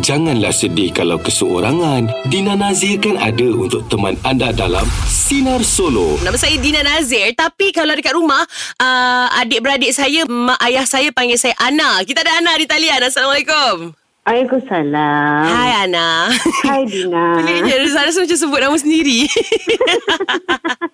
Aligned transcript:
Janganlah 0.00 0.50
sedih 0.50 0.90
kalau 0.90 1.20
keseorangan. 1.20 2.08
Dina 2.26 2.56
Nazir 2.56 2.98
kan 2.98 3.14
ada 3.14 3.48
untuk 3.54 3.86
teman 3.86 4.16
anda 4.24 4.50
dalam 4.50 4.82
Sinar 5.04 5.60
Solo. 5.60 6.18
Nama 6.24 6.34
saya 6.34 6.56
Dina 6.60 6.80
Nazir 6.84 7.32
Tapi 7.32 7.72
kalau 7.72 7.96
dekat 7.96 8.12
rumah 8.12 8.44
uh, 8.76 9.26
Adik-beradik 9.40 9.88
saya 9.92 10.28
Mak 10.28 10.60
ayah 10.68 10.84
saya 10.84 11.08
panggil 11.10 11.40
saya 11.40 11.56
Ana 11.56 12.04
Kita 12.04 12.20
ada 12.20 12.44
Ana 12.44 12.52
di 12.56 12.68
talian 12.68 13.00
Assalamualaikum 13.00 13.96
Waalaikumsalam. 14.24 15.44
Hai 15.48 15.72
Ana 15.84 16.28
Hai 16.64 16.82
Dina. 16.84 17.24
Peliknya 17.40 17.76
Saya 17.88 18.08
rasa 18.08 18.18
macam 18.24 18.38
sebut 18.40 18.60
nama 18.60 18.76
sendiri 18.76 19.28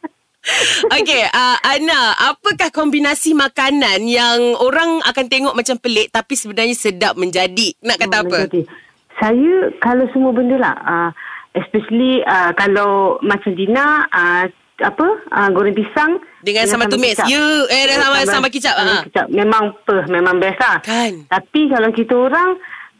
Okey, 0.93 1.23
uh, 1.25 1.57
Ana, 1.63 2.01
apakah 2.27 2.69
kombinasi 2.69 3.33
makanan 3.33 4.05
yang 4.05 4.39
orang 4.57 5.01
akan 5.03 5.27
tengok 5.27 5.55
macam 5.55 5.77
pelik 5.77 6.09
tapi 6.09 6.35
sebenarnya 6.35 6.73
sedap 6.73 7.15
menjadi? 7.15 7.75
Nak 7.81 7.97
kata 7.99 8.15
Ah, 8.15 8.23
apa? 8.23 8.37
menjadi. 8.45 8.63
Saya 9.17 9.55
kalau 9.79 10.05
semua 10.11 10.33
benda 10.33 10.57
lah. 10.57 10.77
Uh, 10.81 11.11
especially 11.55 12.25
uh, 12.25 12.51
kalau 12.53 13.19
macam 13.21 13.53
Dina, 13.53 14.07
uh, 14.07 14.45
apa, 14.81 15.07
uh, 15.29 15.49
goreng 15.51 15.77
pisang. 15.77 16.17
Dengan 16.41 16.65
sambal 16.65 16.89
tumis. 16.89 17.13
kicap. 17.15 17.29
Ya, 17.29 17.45
eh, 17.69 17.85
dan 17.85 17.97
sambal- 18.01 18.25
sambal 18.27 18.51
kicap, 18.51 18.75
Sambal 18.75 18.97
ah. 18.97 19.03
kicap. 19.05 19.27
Memang 19.29 19.65
peh, 19.85 20.05
memang 20.09 20.35
best 20.39 20.57
lah. 20.59 20.77
Kan? 20.81 21.13
Tapi 21.27 21.69
kalau 21.69 21.91
kita 21.93 22.15
orang 22.17 22.49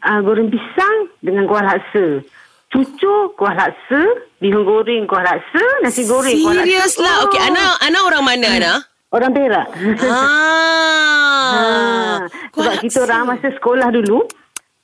uh, 0.01 0.19
goreng 0.21 0.49
pisang 0.49 0.95
dengan 1.19 1.45
kuah 1.45 1.65
laksa. 1.65 2.21
Cucu 2.71 3.13
kuah 3.35 3.51
laksa, 3.51 4.01
bihun 4.39 4.63
goreng 4.63 5.03
kuah 5.03 5.21
laksa, 5.21 5.59
nasi 5.83 6.07
goreng 6.07 6.39
kuah 6.39 6.55
laksa. 6.55 6.63
Serius 6.63 6.93
lah. 6.97 7.15
Oh. 7.19 7.27
Okey, 7.27 7.39
Ana, 7.43 7.75
Ana 7.77 7.99
orang 8.01 8.23
mana, 8.23 8.47
Ana? 8.47 8.73
Orang 9.11 9.31
Perak. 9.31 9.67
Ah. 10.07 10.63
Ah, 11.51 12.17
sebab 12.55 12.73
kita 12.79 13.03
orang 13.03 13.35
masa 13.35 13.51
sekolah 13.51 13.91
dulu, 13.91 14.23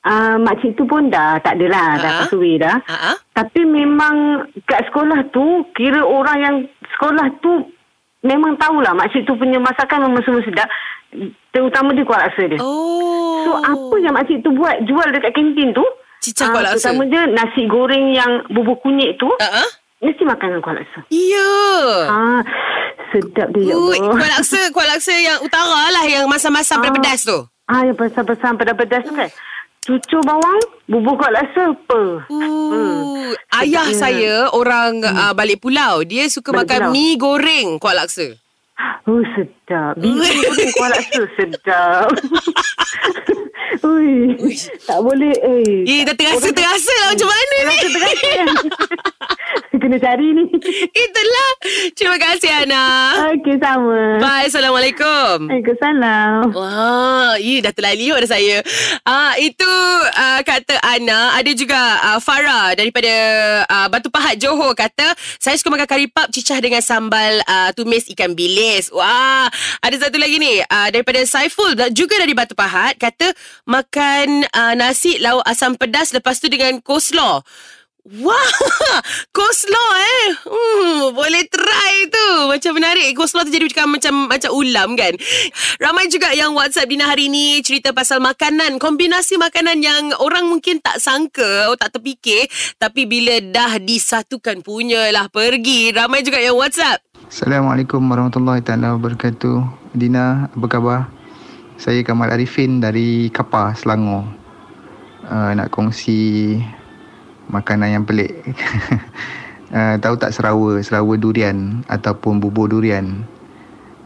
uh, 0.04 0.36
makcik 0.36 0.76
tu 0.76 0.84
pun 0.84 1.08
dah 1.08 1.40
tak 1.40 1.56
adalah, 1.56 1.96
dah 1.96 2.12
Ah. 2.12 2.18
kasui 2.28 2.60
dah. 2.60 2.76
Ah, 2.84 3.16
ah. 3.16 3.16
Tapi 3.32 3.64
memang 3.64 4.44
kat 4.68 4.84
sekolah 4.92 5.32
tu, 5.32 5.64
kira 5.72 6.04
orang 6.04 6.38
yang 6.44 6.56
sekolah 6.92 7.40
tu 7.40 7.72
memang 8.20 8.60
tahulah 8.60 8.92
makcik 8.92 9.24
tu 9.24 9.40
punya 9.40 9.64
masakan 9.64 10.12
memang 10.12 10.28
semua 10.28 10.44
sedap. 10.44 10.68
Terutama 11.56 11.96
dia 11.96 12.04
kuah 12.04 12.20
laksa 12.20 12.52
dia. 12.52 12.60
Oh. 12.60 13.48
So 13.48 13.52
apa 13.64 13.96
yang 14.04 14.12
makcik 14.12 14.44
tu 14.44 14.52
buat 14.52 14.84
jual 14.84 15.08
dekat 15.16 15.32
kantin 15.32 15.72
tu? 15.72 15.86
Cicak 16.28 16.48
ah, 16.48 16.52
kuah 16.52 16.64
laksa. 16.68 16.92
Terutama 16.92 17.04
je 17.08 17.22
nasi 17.32 17.62
goreng 17.66 18.06
yang 18.12 18.32
bubur 18.52 18.76
kunyit 18.84 19.16
tu. 19.16 19.32
Ah. 19.40 19.64
Mesti 19.98 20.24
makan 20.24 20.46
dengan 20.52 20.62
kuah 20.62 20.76
laksa. 20.76 21.00
Ya. 21.08 21.52
Ah, 22.06 22.42
sedap 23.10 23.48
dia 23.50 23.72
ya 23.72 23.76
Ui, 23.80 23.98
kuah 23.98 24.30
laksa, 24.30 24.60
kuah 24.70 24.88
laksa 24.88 25.16
yang 25.16 25.40
utara 25.40 25.88
lah 25.88 26.04
yang 26.04 26.28
masam-masam 26.28 26.84
Ah. 26.84 26.92
pedas 26.92 27.24
tu. 27.24 27.40
Ah, 27.66 27.82
yang 27.82 27.96
pedas-pedas 27.96 28.44
pedas-pedas 28.54 29.04
tu 29.04 29.16
kan. 29.16 29.32
Cucur 29.80 30.20
bawang, 30.20 30.60
bubur 30.86 31.16
kuah 31.16 31.32
laksa, 31.32 31.72
apa? 31.72 32.28
Uh, 32.28 33.32
ayah 33.58 33.88
Sedapnya. 33.88 33.96
saya 33.96 34.34
orang 34.52 35.00
uh, 35.00 35.32
balik 35.32 35.64
pulau. 35.64 36.04
Dia 36.04 36.28
suka 36.28 36.52
Balik 36.52 36.68
makan 36.68 36.80
pulau. 36.84 36.92
mi 36.92 37.08
goreng 37.16 37.68
kuah 37.80 37.96
laksa. 37.96 38.36
Oh, 39.08 39.24
sedap. 39.34 39.98
Bihun 39.98 40.22
goreng 40.22 40.72
kuah 40.76 40.90
laksa, 40.94 41.24
sedap. 41.34 42.12
Ui, 43.88 44.36
tak 44.84 45.00
boleh. 45.00 45.34
Eh, 45.34 45.82
Eh, 45.86 46.02
dah 46.04 46.14
terasa-terasa 46.14 46.94
lah 47.02 47.08
macam 47.16 47.30
mana 47.30 47.56
ni. 47.56 47.64
Terasa 47.64 47.88
terasa 47.90 48.28
kan? 48.36 48.48
Kena 49.88 50.04
cari 50.04 50.36
ni. 50.36 50.44
Itulah. 51.08 51.52
Terima 51.96 52.20
kasih, 52.20 52.52
Ana. 52.52 52.84
Okey, 53.32 53.56
sama. 53.56 54.20
Bye. 54.20 54.52
Assalamualaikum. 54.52 55.48
Waalaikumsalam. 55.48 56.52
Wah, 56.52 57.40
ya 57.40 57.64
dah 57.64 57.72
terlaliu 57.72 58.20
dah 58.20 58.28
saya. 58.28 58.60
Ah 59.08 59.40
itu 59.40 59.64
uh, 60.12 60.44
kata 60.44 60.76
Ana, 60.84 61.40
ada 61.40 61.52
juga 61.56 61.80
uh, 62.04 62.20
Farah 62.20 62.76
daripada 62.76 63.14
uh, 63.64 63.88
Batu 63.88 64.12
Pahat 64.12 64.36
Johor 64.36 64.76
kata, 64.76 65.16
saya 65.40 65.56
suka 65.56 65.72
makan 65.72 65.88
kari 65.88 66.12
pap 66.12 66.36
cicah 66.36 66.60
dengan 66.60 66.84
sambal 66.84 67.40
uh, 67.48 67.72
tumis 67.72 68.12
ikan 68.12 68.36
bilis. 68.36 68.92
Wah, 68.92 69.48
ada 69.80 69.96
satu 69.96 70.20
lagi 70.20 70.36
ni 70.36 70.60
uh, 70.68 70.92
daripada 70.92 71.24
Saiful 71.24 71.80
juga 71.96 72.20
dari 72.20 72.36
Batu 72.36 72.60
Pahat 72.60 73.00
kata 73.00 73.32
makan 73.64 74.52
uh, 74.52 74.76
nasi 74.76 75.16
lauk 75.24 75.48
asam 75.48 75.80
pedas 75.80 76.12
lepas 76.12 76.44
tu 76.44 76.52
dengan 76.52 76.76
coleslaw. 76.84 77.40
Wah, 78.08 78.52
coleslaw 79.36 79.92
eh. 80.00 80.28
Hmm, 80.48 81.12
boleh 81.12 81.44
try 81.52 82.08
tu. 82.08 82.30
Macam 82.48 82.80
menarik. 82.80 83.12
Coleslaw 83.12 83.44
tu 83.44 83.52
jadi 83.52 83.68
macam 83.68 84.00
macam 84.00 84.14
macam 84.32 84.52
ulam 84.56 84.96
kan. 84.96 85.12
Ramai 85.76 86.08
juga 86.08 86.32
yang 86.32 86.56
WhatsApp 86.56 86.88
Dina 86.88 87.04
hari 87.04 87.28
ni 87.28 87.60
cerita 87.60 87.92
pasal 87.92 88.24
makanan, 88.24 88.80
kombinasi 88.80 89.36
makanan 89.36 89.84
yang 89.84 90.16
orang 90.24 90.48
mungkin 90.48 90.80
tak 90.80 91.04
sangka, 91.04 91.68
atau 91.68 91.76
tak 91.76 92.00
terfikir, 92.00 92.48
tapi 92.80 93.04
bila 93.04 93.44
dah 93.44 93.76
disatukan 93.76 94.64
punyalah 94.64 95.28
pergi. 95.28 95.92
Ramai 95.92 96.24
juga 96.24 96.40
yang 96.40 96.56
WhatsApp. 96.56 97.04
Assalamualaikum 97.28 98.00
warahmatullahi 98.08 98.64
taala 98.64 98.96
wabarakatuh. 98.96 99.92
Dina, 99.92 100.48
apa 100.48 100.68
khabar? 100.72 101.12
Saya 101.76 102.08
Kamal 102.08 102.32
Arifin 102.32 102.80
dari 102.80 103.28
Kapar, 103.36 103.76
Selangor. 103.76 104.32
Uh, 105.28 105.52
nak 105.60 105.76
kongsi 105.76 106.56
makanan 107.52 108.00
yang 108.00 108.04
pelik. 108.04 108.36
uh, 109.72 109.96
tahu 110.04 110.16
tak 110.20 110.36
serawa, 110.36 110.80
serawa 110.84 111.14
durian 111.16 111.84
ataupun 111.88 112.40
bubur 112.40 112.72
durian. 112.72 113.24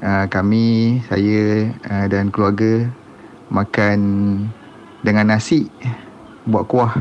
Uh, 0.01 0.25
kami, 0.33 0.97
saya 1.09 1.69
uh, 1.89 2.05
dan 2.09 2.33
keluarga 2.33 2.89
makan 3.53 3.99
dengan 5.05 5.35
nasi, 5.35 5.69
buat 6.49 6.65
kuah. 6.65 6.97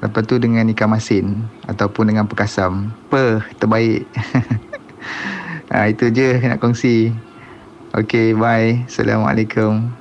Lepas 0.00 0.24
tu 0.24 0.40
dengan 0.40 0.64
ikan 0.72 0.88
masin 0.88 1.44
ataupun 1.68 2.08
dengan 2.08 2.24
perkasam. 2.24 2.88
Per, 3.12 3.44
terbaik. 3.60 4.08
ha, 5.68 5.86
itu 5.92 6.08
je 6.08 6.40
nak 6.40 6.56
kongsi. 6.56 7.12
Okay, 7.92 8.32
bye. 8.32 8.80
Assalamualaikum. 8.88 9.92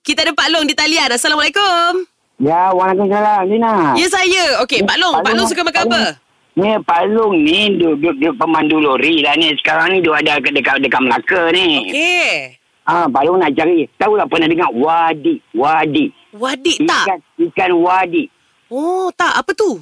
Kita 0.00 0.24
ada 0.24 0.32
Pak 0.32 0.48
Long 0.48 0.64
di 0.64 0.72
talian. 0.72 1.12
Assalamualaikum. 1.12 2.11
Ya, 2.42 2.74
Waalaikumsalam, 2.74 3.46
Dina. 3.46 3.94
Ya 3.94 4.06
saya. 4.10 4.66
Okey, 4.66 4.82
Pak 4.82 4.98
Long. 4.98 5.22
Pak 5.22 5.32
Long 5.38 5.46
suka 5.46 5.62
makan 5.62 5.86
apa? 5.86 6.18
Ni 6.58 6.74
Pak 6.82 7.06
Long 7.14 7.38
ni 7.38 7.78
duduk 7.78 8.18
duduk 8.18 8.34
pemandu 8.34 8.82
lori 8.82 9.22
lah 9.22 9.38
ni. 9.38 9.54
Sekarang 9.62 9.94
ni 9.94 10.02
dia 10.02 10.18
ada 10.18 10.42
dekat 10.42 10.82
dekat, 10.82 11.00
Melaka 11.06 11.54
ni. 11.54 11.86
Okey. 11.86 12.58
Ah, 12.82 13.06
Pak 13.06 13.22
Long 13.22 13.38
nak 13.38 13.54
cari. 13.54 13.86
Tahu 13.94 14.18
lah 14.18 14.26
pernah 14.26 14.50
dengar 14.50 14.74
wadi, 14.74 15.38
wadi. 15.54 16.10
Ikan 16.34 16.90
tak? 16.90 17.22
ikan 17.38 17.78
wadi. 17.78 18.26
Oh, 18.74 19.14
tak. 19.14 19.38
Apa 19.38 19.54
tu? 19.54 19.78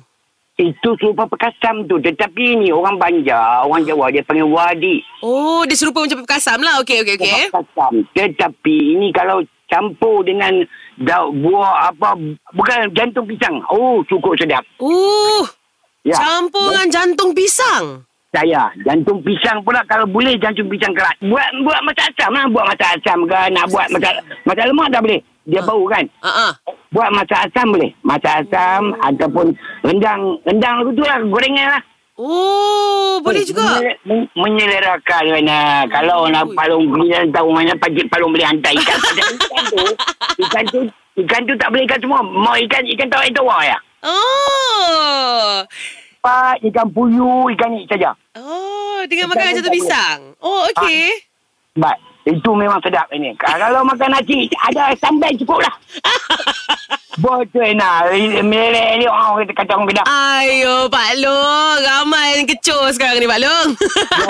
Itu 0.61 0.93
serupa 1.01 1.25
perkasam 1.25 1.89
tu. 1.89 1.97
Tetapi 1.97 2.61
ni 2.61 2.69
orang 2.69 3.01
Banjar, 3.01 3.65
orang 3.65 3.89
Jawa 3.89 4.13
dia 4.13 4.21
panggil 4.21 4.45
wadi. 4.45 5.01
Oh, 5.25 5.65
dia 5.65 5.81
serupa 5.81 6.05
macam 6.05 6.21
perkasam 6.29 6.61
lah. 6.61 6.77
Okey, 6.85 7.01
okey, 7.09 7.17
okey. 7.17 7.49
Perkasam. 7.49 8.05
Tetapi 8.13 8.77
ini 9.01 9.09
kalau 9.17 9.41
campur 9.71 10.21
dengan 10.21 10.53
daun 10.99 11.41
buah 11.41 11.89
apa 11.89 12.19
bukan 12.53 12.91
jantung 12.93 13.25
pisang. 13.25 13.63
Oh, 13.69 14.03
cukup 14.05 14.35
sedap. 14.37 14.67
Uh, 14.79 15.47
Ya. 16.01 16.17
campur 16.17 16.65
dengan 16.67 16.89
jantung 16.89 17.31
pisang. 17.31 18.09
saya 18.31 18.71
jantung 18.87 19.21
pisang 19.21 19.61
pula 19.61 19.83
kalau 19.85 20.07
boleh 20.07 20.33
jantung 20.39 20.65
pisang 20.65 20.95
kerat 20.95 21.13
buat 21.21 21.45
buat 21.61 21.81
macam 21.83 22.07
asam 22.07 22.31
lah 22.31 22.47
buat 22.47 22.63
macam 22.65 22.89
asam 22.89 23.19
ke 23.27 23.39
nak 23.51 23.67
buat 23.69 23.87
macam 23.91 24.13
macam 24.47 24.65
lemak 24.65 24.89
dah 24.89 25.01
boleh 25.03 25.21
dia 25.45 25.61
bau 25.61 25.83
kan 25.85 26.07
Ah, 26.23 26.47
ah. 26.47 26.53
buat 26.89 27.11
macam 27.11 27.43
asam 27.43 27.67
boleh 27.69 27.91
macam 28.01 28.33
asam 28.33 28.81
ataupun 29.03 29.47
rendang 29.83 30.23
rendang 30.47 30.89
tu 30.89 31.03
lah 31.03 31.19
gorengan 31.21 31.69
lah 31.75 31.83
Oh, 32.21 33.17
boleh 33.19 33.41
juga. 33.43 33.81
Menyele- 33.81 33.97
men- 34.05 34.29
menyelerakan 34.35 35.25
mana 35.31 35.59
kalau 35.89 36.29
nak 36.29 36.53
palung 36.53 36.85
dia 37.01 37.25
tahu 37.27 37.49
mana 37.49 37.73
pajak 37.75 38.05
palung 38.07 38.29
boleh 38.29 38.45
hantar 38.45 38.69
ikan 38.71 38.99
ikan 39.41 39.65
tu 39.67 39.85
ikan 40.39 40.65
tu 40.69 40.81
ikan 41.19 41.41
tu 41.43 41.55
tak 41.57 41.69
boleh 41.69 41.85
ikan 41.85 41.97
semua 41.99 42.21
mau 42.21 42.53
ikan 42.59 42.85
ikan 42.87 43.09
tawar 43.09 43.25
tawar 43.31 43.61
ya 43.65 43.79
Oh. 44.01 45.65
Pak, 46.21 46.61
ikan 46.63 46.89
puyuh, 46.89 47.49
ikan 47.51 47.69
ni 47.71 47.85
saja. 47.85 48.13
Oh, 48.33 49.01
dengan 49.05 49.25
Ikan 49.25 49.31
makan 49.31 49.41
pun 49.41 49.49
jantung 49.51 49.61
tak 49.63 49.65
boleh. 49.67 49.77
pisang. 49.79 50.19
Oh, 50.39 50.61
okey. 50.69 51.05
Baik. 51.75 51.99
Itu 52.23 52.51
memang 52.53 52.81
sedap 52.81 53.09
ini. 53.11 53.33
Kalau 53.35 53.81
makan 53.83 54.13
nasi, 54.13 54.45
ada 54.63 54.93
sambal 54.97 55.33
cukup 55.35 55.57
lah. 55.59 55.73
Betul 57.19 57.75
nak. 57.75 58.15
Melek 58.47 59.03
ni 59.03 59.07
orang 59.11 59.43
kata, 59.43 59.53
kata 59.59 59.71
orang 59.75 59.89
kedap. 59.91 60.07
Ayo, 60.07 60.87
Pak 60.87 61.11
Long. 61.19 61.79
Ramai 61.83 62.39
yang 62.39 62.47
kecoh 62.47 62.87
sekarang 62.95 63.19
ni, 63.19 63.27
Pak 63.27 63.41
Long. 63.43 63.69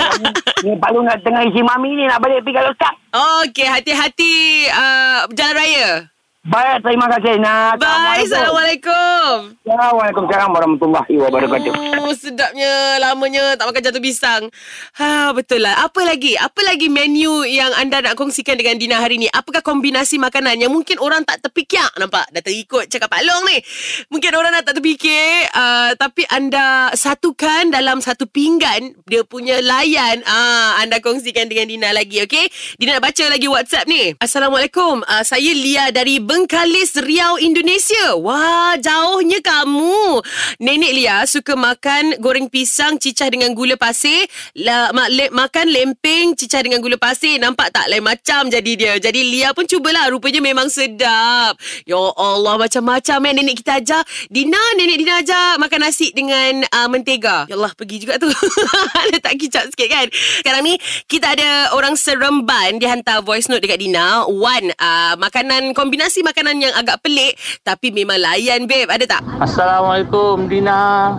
Ni 0.65 0.77
Pak 0.77 0.89
Long 0.93 1.05
nak 1.05 1.21
tengah 1.25 1.41
isi 1.45 1.61
mami 1.61 1.97
ni 1.97 2.05
nak 2.05 2.21
balik 2.21 2.45
pergi 2.45 2.57
kalau 2.57 2.71
start. 2.77 2.95
okey, 3.41 3.65
hati-hati 3.65 4.33
uh, 4.69 5.25
jalan 5.33 5.57
raya. 5.57 6.10
Baik, 6.41 6.81
terima 6.81 7.05
kasih 7.05 7.37
nak. 7.37 7.77
Bye. 7.77 8.25
Assalamualaikum. 8.25 9.53
Assalamualaikum 9.61 10.25
warahmatullahi 10.25 11.13
wabarakatuh. 11.21 11.73
Oh, 12.01 12.09
sedapnya. 12.17 12.97
Lamanya 12.97 13.53
tak 13.61 13.69
makan 13.69 13.81
jatuh 13.85 14.01
pisang. 14.01 14.49
Ha, 14.97 15.37
betul 15.37 15.61
lah. 15.61 15.85
Apa 15.85 16.01
lagi? 16.01 16.33
Apa 16.33 16.65
lagi 16.65 16.89
menu 16.89 17.45
yang 17.45 17.69
anda 17.77 18.01
nak 18.01 18.17
kongsikan 18.17 18.57
dengan 18.57 18.81
Dina 18.81 18.97
hari 18.97 19.21
ni? 19.21 19.29
Apakah 19.29 19.61
kombinasi 19.61 20.17
makanan 20.17 20.57
yang 20.57 20.73
mungkin 20.73 20.97
orang 20.97 21.21
tak 21.29 21.45
terfikir? 21.45 21.85
Nampak? 22.01 22.33
Dah 22.33 22.41
terikut 22.41 22.89
cakap 22.89 23.13
Pak 23.13 23.21
Long 23.21 23.45
ni. 23.45 23.61
Mungkin 24.09 24.33
orang 24.33 24.57
dah 24.57 24.65
tak 24.65 24.81
terfikir. 24.81 25.45
Uh, 25.53 25.93
tapi 25.93 26.25
anda 26.25 26.89
satukan 26.97 27.69
dalam 27.69 28.01
satu 28.01 28.25
pinggan 28.25 28.97
dia 29.05 29.21
punya 29.21 29.61
layan. 29.61 30.25
Ah, 30.25 30.81
anda 30.81 30.97
kongsikan 31.05 31.45
dengan 31.45 31.69
Dina 31.69 31.93
lagi, 31.93 32.17
okey? 32.25 32.49
Dina 32.81 32.97
nak 32.97 33.13
baca 33.13 33.29
lagi 33.29 33.45
WhatsApp 33.45 33.85
ni. 33.85 34.17
Assalamualaikum. 34.17 35.05
Uh, 35.05 35.21
saya 35.21 35.53
Lia 35.53 35.93
dari 35.93 36.30
Bengkalis, 36.31 36.95
Riau, 36.95 37.35
Indonesia. 37.43 38.15
Wah, 38.15 38.79
jauhnya 38.79 39.43
kamu. 39.43 40.23
Nenek 40.63 40.91
Lia 40.95 41.27
suka 41.27 41.59
makan 41.59 42.23
goreng 42.23 42.47
pisang 42.47 42.95
cicah 42.95 43.27
dengan 43.27 43.51
gula 43.51 43.75
pasir. 43.75 44.31
La, 44.55 44.95
ma, 44.95 45.11
le, 45.11 45.27
makan 45.27 45.67
lempeng 45.67 46.31
cicah 46.39 46.63
dengan 46.63 46.79
gula 46.79 46.95
pasir. 46.95 47.35
Nampak 47.35 47.75
tak 47.75 47.91
lain 47.91 47.99
macam 47.99 48.47
jadi 48.47 48.71
dia. 48.79 48.93
Jadi 48.95 49.27
Lia 49.27 49.51
pun 49.51 49.67
cubalah. 49.67 50.07
Rupanya 50.07 50.39
memang 50.39 50.71
sedap. 50.71 51.59
Ya 51.83 51.99
Allah, 51.99 52.55
macam-macam 52.55 53.17
eh 53.27 53.33
nenek 53.35 53.59
kita 53.59 53.83
ajar. 53.83 53.99
Dina, 54.31 54.63
nenek 54.79 55.03
Dina 55.03 55.19
ajar 55.19 55.59
makan 55.59 55.83
nasi 55.83 56.15
dengan 56.15 56.63
uh, 56.63 56.87
mentega. 56.87 57.43
Ya 57.51 57.59
Allah, 57.59 57.75
pergi 57.75 58.07
juga 58.07 58.15
tu. 58.15 58.31
Letak 59.11 59.35
kicap 59.35 59.67
sikit 59.67 59.89
kan. 59.91 60.07
Sekarang 60.39 60.63
ni, 60.63 60.79
kita 61.11 61.35
ada 61.35 61.75
orang 61.75 61.99
seremban. 61.99 62.79
Dia 62.79 62.95
hantar 62.95 63.19
voice 63.19 63.51
note 63.51 63.67
dekat 63.67 63.83
Dina. 63.83 64.23
One, 64.31 64.71
uh, 64.79 65.19
makanan, 65.19 65.75
kombinasi 65.75 66.20
makanan 66.21 66.57
yang 66.61 66.73
agak 66.73 67.01
pelik. 67.01 67.37
Tapi 67.61 67.93
memang 67.93 68.17
layan, 68.17 68.65
babe. 68.65 68.89
Ada 68.89 69.05
tak? 69.17 69.21
Assalamualaikum 69.41 70.47
Dina. 70.47 71.13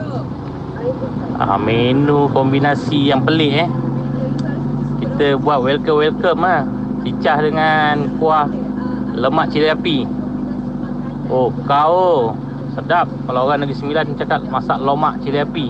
Ah, 1.39 1.59
menu 1.59 2.31
kombinasi 2.31 3.11
yang 3.11 3.27
pelik 3.27 3.67
eh. 3.67 3.69
Kita 5.03 5.39
buat 5.39 5.63
welcome 5.63 5.99
welcome 6.03 6.43
ah. 6.47 6.63
Cicah 7.03 7.39
dengan 7.43 8.19
kuah 8.19 8.47
lemak 9.15 9.51
cili 9.51 9.69
api. 9.69 10.07
Oh, 11.27 11.51
kau 11.67 12.35
sedap. 12.79 13.11
Kalau 13.27 13.51
orang 13.51 13.67
Negeri 13.67 13.79
Sembilan 13.79 14.15
cakap 14.15 14.47
masak 14.47 14.79
lemak 14.79 15.19
cili 15.27 15.39
api. 15.43 15.67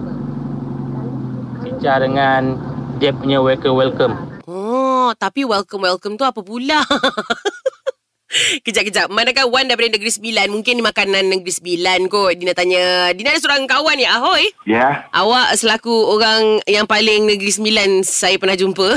Cicah 1.65 1.97
dengan 2.05 2.43
dia 3.01 3.11
punya 3.17 3.41
welcome 3.41 3.77
welcome. 3.79 4.15
Oh, 4.47 5.15
tapi 5.19 5.43
welcome-welcome 5.43 6.15
tu 6.19 6.25
apa 6.27 6.41
pula? 6.43 6.83
Kejap-kejap. 8.65 9.13
Manakah 9.13 9.45
Wan 9.49 9.69
daripada 9.69 9.93
Negeri 9.93 10.09
Sembilan? 10.09 10.49
Mungkin 10.49 10.81
ni 10.81 10.85
makanan 10.85 11.29
Negeri 11.29 11.53
Sembilan 11.53 12.09
kot. 12.09 12.33
Dina 12.41 12.57
tanya. 12.57 13.13
Dina 13.13 13.29
ada 13.33 13.41
seorang 13.41 13.69
kawan 13.69 13.97
ni. 14.01 14.09
Ahoy. 14.09 14.49
Ya. 14.65 15.05
Awak 15.13 15.61
selaku 15.61 15.93
orang 15.93 16.65
yang 16.65 16.89
paling 16.89 17.29
Negeri 17.29 17.53
Sembilan 17.53 18.01
saya 18.01 18.41
pernah 18.41 18.57
jumpa. 18.57 18.89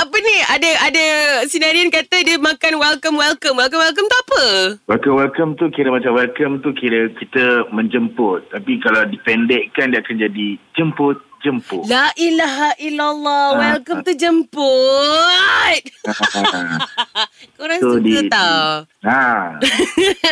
apa 0.00 0.16
ni? 0.16 0.36
Ada 0.50 0.70
ada 0.90 1.04
sinarian 1.46 1.94
kata 1.94 2.26
dia 2.26 2.42
makan 2.42 2.82
welcome-welcome. 2.82 3.54
Welcome-welcome 3.54 4.06
tu 4.10 4.16
apa? 4.18 4.42
Welcome 4.90 5.14
welcome 5.14 5.50
tu 5.54 5.70
kira 5.70 5.94
macam 5.94 6.18
welcome 6.18 6.58
tu 6.58 6.74
kira 6.74 7.06
kita 7.14 7.70
menjemput. 7.70 8.50
Tapi 8.50 8.82
kalau 8.82 9.06
dipendekkan 9.06 9.94
dia 9.94 10.02
akan 10.02 10.16
jadi 10.18 10.58
jemput 10.74 11.29
jemput. 11.40 11.86
La 11.86 12.10
ilaha 12.14 12.74
illallah. 12.76 13.44
Ah, 13.50 13.58
Welcome 13.74 14.02
tu 14.02 14.12
jemput. 14.14 15.80
Korang 17.56 17.78
So, 17.78 17.96
suka 17.96 18.20
di- 18.20 18.28
tau. 18.28 18.84
ha. 19.02 19.56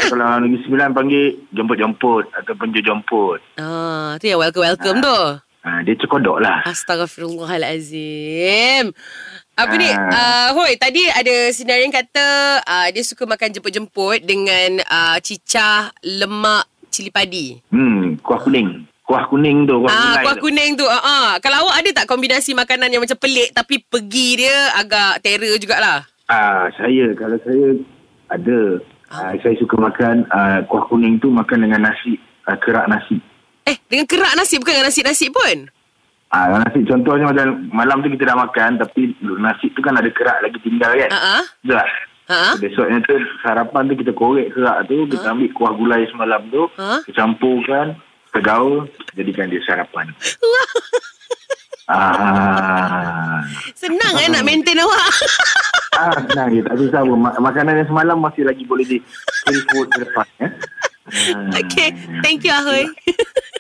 kalau 0.09 0.39
Negeri 0.41 0.63
Sembilan 0.63 0.93
panggil 0.93 1.37
jemput-jemput 1.51 2.25
ataupun 2.35 2.75
jemput. 2.75 3.39
Ah, 3.57 4.17
tu 4.17 4.25
yang 4.25 4.39
welcome-welcome 4.39 4.99
tu. 4.99 5.19
Ha, 5.59 5.83
dia 5.83 5.95
cekodok 5.97 6.39
lah. 6.39 6.63
Astagfirullahalazim. 6.65 8.95
Apa 9.53 9.75
ni? 9.75 9.89
Ah. 9.91 10.55
Uh, 10.55 10.57
Hoi, 10.57 10.77
tadi 10.77 11.03
ada 11.05 11.51
sinarian 11.51 11.91
kata 11.91 12.27
uh, 12.63 12.87
dia 12.89 13.03
suka 13.03 13.25
makan 13.25 13.51
jemput-jemput 13.51 14.23
dengan 14.23 14.79
uh, 14.81 15.19
cicah 15.19 15.91
lemak 16.01 16.65
cili 16.89 17.11
padi. 17.11 17.59
Hmm, 17.69 18.17
kuah 18.19 18.39
kuning. 18.39 18.87
Kuah 19.09 19.25
kuning 19.25 19.65
tu, 19.65 19.81
kuah 19.81 19.89
Ah, 19.89 20.21
kuah 20.21 20.37
tu. 20.37 20.45
kuning 20.45 20.77
tu. 20.77 20.85
Uh, 20.85 21.01
uh. 21.01 21.29
Kalau 21.41 21.65
awak 21.65 21.81
ada 21.81 21.91
tak 21.97 22.13
kombinasi 22.13 22.53
makanan 22.53 22.93
yang 22.93 23.01
macam 23.01 23.17
pelik 23.17 23.57
tapi 23.57 23.81
pergi 23.81 24.45
dia 24.45 24.77
agak 24.77 25.25
terror 25.25 25.57
jugalah? 25.57 26.05
Ah, 26.29 26.69
saya 26.77 27.17
kalau 27.17 27.41
saya 27.41 27.73
ada. 28.29 28.85
Ah, 29.09 29.33
saya 29.41 29.57
suka 29.57 29.81
makan 29.81 30.29
ah, 30.29 30.61
kuah 30.69 30.85
kuning 30.93 31.17
tu 31.17 31.33
makan 31.33 31.65
dengan 31.65 31.89
nasi, 31.89 32.21
ah, 32.45 32.61
kerak 32.61 32.85
nasi. 32.85 33.17
Eh, 33.65 33.81
dengan 33.89 34.05
kerak 34.05 34.37
nasi 34.37 34.61
bukan 34.61 34.77
dengan 34.77 34.93
nasi-nasi 34.93 35.33
pun? 35.33 35.73
Ah, 36.29 36.61
nasi 36.61 36.85
contohnya 36.85 37.33
macam 37.33 37.65
malam 37.73 38.05
tu 38.05 38.13
kita 38.13 38.29
dah 38.29 38.37
makan 38.37 38.77
tapi 38.77 39.17
nasi 39.41 39.73
tu 39.73 39.81
kan 39.81 39.97
ada 39.97 40.13
kerak 40.13 40.45
lagi 40.45 40.61
tinggal 40.61 40.93
kan. 40.93 41.09
Ha 41.09 41.21
ah. 41.41 41.45
Tak? 41.65 41.89
Ha? 42.29 42.61
Besoknya 42.61 43.01
tu 43.09 43.17
sarapan 43.41 43.89
tu 43.89 43.97
kita 43.97 44.13
korek 44.13 44.53
kerak 44.53 44.85
tu, 44.85 45.09
kita 45.09 45.33
ambil 45.33 45.49
kuah 45.57 45.73
gulai 45.73 46.05
semalam 46.13 46.45
tu, 46.53 46.69
Ha? 46.77 47.01
kita 47.09 47.25
campurkan, 47.25 47.97
tegaul, 48.39 48.87
jadikan 49.19 49.51
dia 49.51 49.59
sarapan. 49.67 50.07
ah, 51.91 53.43
Senang 53.75 54.15
eh 54.23 54.31
nak 54.31 54.47
maintain 54.47 54.79
awak. 54.79 55.11
ah, 56.01 56.15
senang 56.23 56.49
je, 56.55 56.61
tak 56.63 56.77
susah 56.79 57.01
pun. 57.03 57.19
Ma- 57.19 57.39
makanan 57.43 57.83
yang 57.83 57.89
semalam 57.91 58.17
masih 58.23 58.47
lagi 58.47 58.63
boleh 58.63 58.87
di 58.87 58.99
food 59.75 59.91
ke 59.91 60.07
depan. 60.07 60.27
Eh? 60.47 60.51
Ah. 61.09 61.51
okay. 61.57 61.97
Thank 62.21 62.45
you, 62.45 62.53
Ahoy. 62.53 62.85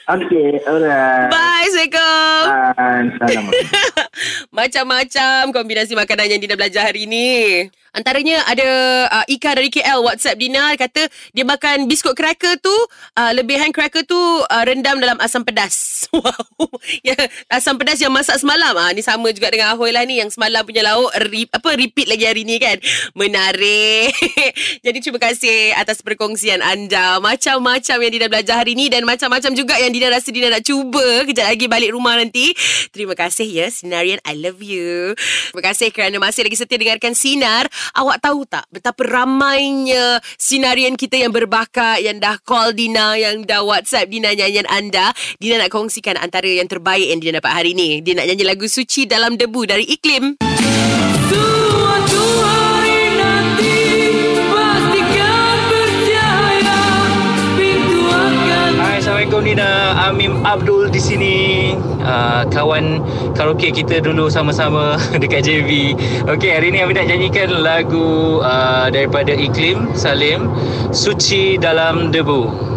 Okay, 0.08 0.60
alright. 0.68 1.28
Bye. 1.32 1.64
Assalamualaikum. 1.68 2.44
Bye. 2.76 3.08
Salam. 3.18 3.94
Macam-macam 4.56 5.50
kombinasi 5.54 5.94
makanan 5.94 6.36
yang 6.36 6.40
Dina 6.40 6.54
belajar 6.58 6.88
hari 6.88 7.06
ni. 7.06 7.66
Antaranya 7.96 8.44
ada 8.44 8.68
uh, 9.10 9.26
Ika 9.26 9.56
dari 9.56 9.72
KL 9.72 10.04
WhatsApp 10.04 10.38
Dina 10.38 10.76
kata 10.76 11.08
dia 11.32 11.42
makan 11.42 11.88
biskut 11.88 12.12
cracker 12.12 12.60
tu 12.60 12.72
uh, 13.16 13.32
lebihan 13.32 13.72
cracker 13.72 14.04
tu 14.04 14.14
uh, 14.14 14.64
rendam 14.64 15.00
dalam 15.00 15.16
asam 15.20 15.42
pedas. 15.44 15.76
Wow. 16.18 16.72
ya, 17.04 17.14
asam 17.52 17.76
pedas 17.76 18.00
yang 18.00 18.10
masak 18.10 18.40
semalam. 18.40 18.72
Ah 18.80 18.90
ni 18.96 19.04
sama 19.04 19.28
juga 19.28 19.52
dengan 19.52 19.76
Ahoy 19.76 19.92
lah 19.92 20.08
ni 20.08 20.18
yang 20.18 20.32
semalam 20.32 20.64
punya 20.64 20.80
lauk 20.80 21.12
re, 21.14 21.44
apa 21.46 21.76
repeat 21.76 22.08
lagi 22.08 22.24
hari 22.24 22.42
ni 22.48 22.56
kan. 22.56 22.80
Menarik. 23.12 24.16
Jadi 24.84 24.98
terima 25.04 25.20
kasih 25.20 25.76
atas 25.76 26.00
perkongsian 26.00 26.64
anda. 26.64 27.20
Macam-macam 27.20 27.96
yang 28.02 28.12
Dina 28.16 28.26
belajar 28.32 28.56
hari 28.64 28.72
ni 28.72 28.88
dan 28.88 29.04
macam-macam 29.04 29.52
juga 29.52 29.76
yang 29.76 29.92
Dina 29.92 30.08
rasa 30.08 30.32
Dina 30.32 30.48
nak 30.48 30.64
cuba 30.64 31.28
kejap 31.28 31.44
lagi 31.44 31.66
balik 31.68 31.92
rumah 31.92 32.16
nanti. 32.16 32.56
Terima 32.90 33.12
kasih 33.12 33.46
ya 33.46 33.68
Sinarian 34.08 34.24
I 34.24 34.34
love 34.40 34.64
you. 34.64 35.12
Terima 35.52 35.62
kasih 35.68 35.92
kerana 35.92 36.16
masih 36.16 36.48
lagi 36.48 36.56
setia 36.56 36.80
dengarkan 36.80 37.12
Sinar. 37.12 37.68
Awak 37.92 38.24
tahu 38.24 38.48
tak 38.48 38.64
betapa 38.72 39.04
ramainya 39.04 40.24
Sinarian 40.40 40.96
kita 40.96 41.20
yang 41.20 41.28
berbakat 41.28 42.00
yang 42.00 42.16
dah 42.16 42.40
call 42.40 42.72
Dina, 42.72 43.20
yang 43.20 43.44
dah 43.44 43.60
WhatsApp 43.60 44.08
Dina 44.08 44.32
nyanyian 44.32 44.64
anda. 44.72 45.12
Dina 45.36 45.60
nak 45.60 45.68
kongsikan 45.68 46.16
antara 46.16 46.48
yang 46.48 46.64
terbaik 46.64 47.04
yang 47.04 47.20
Dina 47.20 47.44
dapat 47.44 47.52
hari 47.52 47.76
ni. 47.76 48.00
Dia 48.00 48.16
nak 48.16 48.32
nyanyi 48.32 48.44
lagu 48.48 48.64
Suci 48.64 49.04
Dalam 49.04 49.36
Debu 49.36 49.68
dari 49.68 49.84
Iklim. 49.84 50.40
Hai, 58.78 59.02
Assalamualaikum 59.02 59.42
Dina. 59.44 59.70
Amim 60.08 60.40
Abdul 60.46 60.88
di 60.88 61.00
sini. 61.02 61.36
Uh, 61.98 62.46
kawan 62.48 63.02
karaoke 63.34 63.74
kita 63.74 64.00
dulu 64.00 64.30
sama-sama 64.30 64.96
dekat 65.22 65.44
JV. 65.44 65.92
Okey, 66.30 66.50
hari 66.54 66.70
ni 66.72 66.80
Amim 66.80 66.94
nak 66.96 67.10
nyanyikan 67.10 67.50
lagu 67.60 68.38
uh, 68.40 68.86
daripada 68.88 69.34
Iklim 69.34 69.92
Salim, 69.98 70.48
Suci 70.94 71.58
Dalam 71.58 72.14
Debu. 72.14 72.68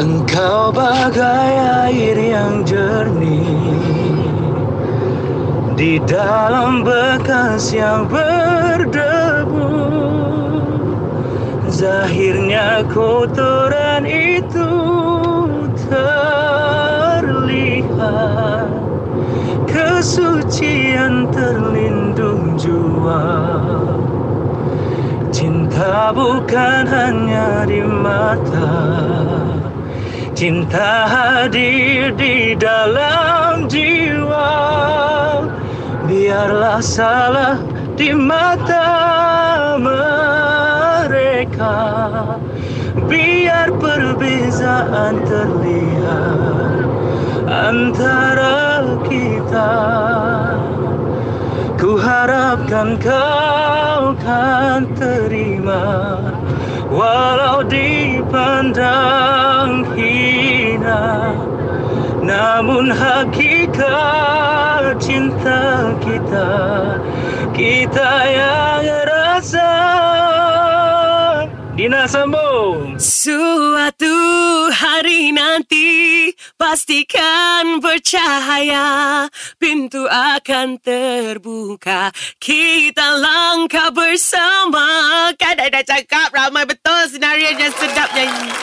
Engkau 0.00 0.72
bagai 0.72 1.52
air 1.88 2.16
yang 2.16 2.64
jernih 2.64 3.80
di 5.80 5.96
dalam 6.04 6.84
bekas 6.84 7.72
yang 7.72 8.04
berdebu. 8.08 9.68
Zahirnya 11.72 12.84
kotoran 12.92 14.04
itu 14.04 14.89
jua 23.00 23.20
Cinta 25.30 26.12
bukan 26.12 26.84
hanya 26.90 27.64
di 27.64 27.80
mata. 27.80 28.68
Cinta 30.34 31.08
hadir 31.08 32.12
di 32.18 32.58
dalam 32.58 33.70
jiwa. 33.70 34.52
Biarlah 36.04 36.82
salah 36.82 37.62
di 37.94 38.10
mata 38.12 38.90
mereka. 39.78 41.78
Biar 43.06 43.70
perbezaan 43.78 45.14
terlihat 45.24 46.60
Antara 47.50 48.86
kita 49.10 49.74
Ku 51.80 51.96
harapkan 51.96 53.00
kau 53.00 54.12
kan 54.20 54.84
terima 55.00 56.20
Walau 56.92 57.64
dipandang 57.64 58.68
hina. 59.96 61.32
Namun 62.20 62.92
hakikat 62.92 64.92
cinta 65.00 65.96
kita 66.04 66.52
Kita 67.56 68.12
yang 68.28 68.84
rasa. 69.08 69.72
Dina 71.80 72.04
sambung. 72.04 73.00
Nanti 73.00 73.89
pastikan 76.70 77.82
bercahaya 77.82 79.26
pintu 79.58 80.06
akan 80.06 80.78
terbuka. 80.78 82.14
Kita 82.38 83.18
langkah 83.18 83.90
bersama. 83.90 84.86
Kan 85.34 85.58
dah, 85.58 85.66
dah 85.66 85.82
cakap 85.82 86.30
ramai 86.30 86.62
betul 86.70 87.10
senario 87.10 87.50
yang 87.58 87.74
sedap 87.74 88.14
nyanyi. 88.14 88.54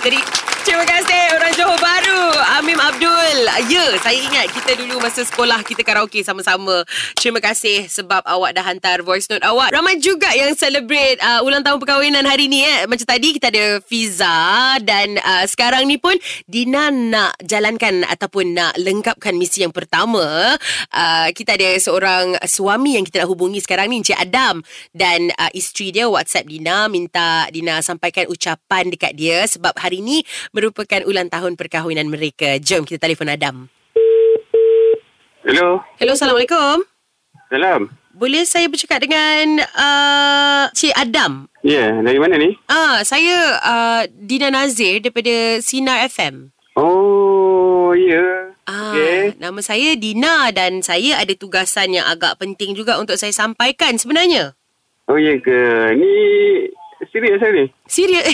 Jadi 0.00 0.18
terima 0.64 0.88
kasih 0.88 1.20
orang 1.36 1.52
Johor 1.52 1.76
Baru 1.76 2.20
Amim 2.56 2.80
Abdul. 2.80 3.38
Ya 3.68 3.84
saya 4.00 4.16
ingat 4.16 4.56
kita 4.56 4.80
dulu 4.80 4.96
masa 4.96 5.20
sekolah 5.20 5.60
kita 5.60 5.84
karaoke 5.84 6.24
sama-sama. 6.24 6.88
Terima 7.12 7.44
kasih 7.44 7.92
sebab 7.92 8.24
awak 8.24 8.56
dah 8.56 8.64
hantar 8.64 9.04
voice 9.04 9.28
note 9.28 9.44
awak. 9.44 9.68
Ramai 9.68 10.00
juga 10.00 10.32
yang 10.32 10.56
celebrate 10.56 11.20
uh, 11.20 11.44
ulang 11.44 11.60
tahun 11.60 11.76
perkahwinan 11.76 12.24
hari 12.24 12.48
ni 12.48 12.64
eh. 12.64 12.88
Macam 12.88 13.04
tadi 13.04 13.36
kita 13.36 13.52
ada 13.52 13.84
Fiza 13.84 14.80
dan 14.80 15.20
uh, 15.20 15.44
sekarang 15.44 15.84
ni 15.84 16.00
pun 16.00 16.16
Dina 16.48 16.88
nak 16.88 17.36
jalankan 17.50 18.06
ataupun 18.06 18.54
nak 18.54 18.78
lengkapkan 18.78 19.34
misi 19.34 19.66
yang 19.66 19.74
pertama. 19.74 20.54
Uh, 20.94 21.28
kita 21.34 21.58
ada 21.58 21.74
seorang 21.82 22.38
suami 22.46 22.94
yang 22.94 23.02
kita 23.02 23.26
nak 23.26 23.30
hubungi 23.34 23.58
sekarang 23.58 23.90
ni 23.90 23.98
Encik 23.98 24.14
Adam 24.14 24.62
dan 24.94 25.34
uh, 25.34 25.50
isteri 25.50 25.90
dia 25.90 26.06
WhatsApp 26.06 26.46
Dina 26.46 26.86
minta 26.86 27.50
Dina 27.50 27.82
sampaikan 27.82 28.30
ucapan 28.30 28.94
dekat 28.94 29.18
dia 29.18 29.42
sebab 29.50 29.74
hari 29.74 29.98
ni 29.98 30.22
merupakan 30.54 31.02
ulang 31.02 31.26
tahun 31.26 31.58
perkahwinan 31.58 32.06
mereka. 32.06 32.62
Jom 32.62 32.86
kita 32.86 33.02
telefon 33.02 33.34
Adam. 33.34 33.66
Hello. 35.42 35.82
Hello, 35.98 36.12
Assalamualaikum. 36.14 36.86
Salam. 37.50 37.90
Boleh 38.14 38.44
saya 38.44 38.68
bercakap 38.68 39.02
dengan 39.02 39.64
uh, 39.64 40.68
Cik 40.76 40.94
Adam? 40.94 41.48
Ya, 41.64 41.88
yeah, 41.88 41.90
dari 42.04 42.18
mana 42.20 42.36
ni? 42.36 42.54
Ah, 42.68 43.00
saya 43.02 43.56
uh, 43.58 44.02
Dina 44.12 44.52
Nazir 44.52 45.00
daripada 45.00 45.58
Sinar 45.64 46.04
FM. 46.06 46.52
Oh, 46.78 47.19
ya. 48.08 48.16
Yeah. 48.16 48.40
Ah, 48.70 48.94
Okey. 48.94 49.40
nama 49.42 49.60
saya 49.60 49.98
Dina 49.98 50.48
dan 50.54 50.78
saya 50.80 51.18
ada 51.18 51.34
tugasan 51.34 51.90
yang 51.90 52.06
agak 52.06 52.38
penting 52.38 52.78
juga 52.78 52.96
untuk 53.02 53.18
saya 53.18 53.34
sampaikan 53.34 53.98
sebenarnya. 53.98 54.54
Oh, 55.10 55.18
ya 55.18 55.34
ke? 55.42 55.58
Ni 55.98 56.12
serius 57.10 57.42
hari 57.42 57.66
ni? 57.66 57.79
Serius? 57.90 58.30